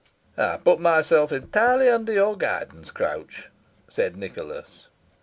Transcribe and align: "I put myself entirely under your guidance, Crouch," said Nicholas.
"I 0.35 0.57
put 0.57 0.79
myself 0.79 1.31
entirely 1.31 1.87
under 1.87 2.11
your 2.11 2.35
guidance, 2.35 2.89
Crouch," 2.89 3.49
said 3.87 4.17
Nicholas. 4.17 4.87